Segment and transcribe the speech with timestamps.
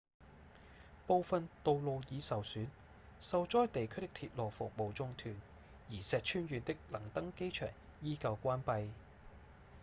[1.05, 2.65] 部分道路已受損
[3.19, 5.35] 受災地區的鐵路服務中斷
[5.91, 7.69] 而石川縣的能登機場
[8.01, 8.87] 依舊關閉